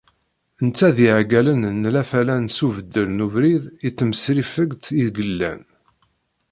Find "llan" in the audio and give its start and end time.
5.31-5.61